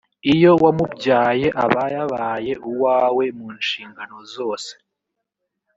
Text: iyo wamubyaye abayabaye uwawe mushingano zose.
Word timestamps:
iyo 0.33 0.51
wamubyaye 0.63 1.47
abayabaye 1.65 2.51
uwawe 2.69 3.25
mushingano 3.39 4.17
zose. 4.33 4.71